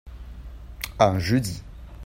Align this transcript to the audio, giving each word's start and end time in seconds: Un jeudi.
Un 0.97 1.19
jeudi. 1.19 1.63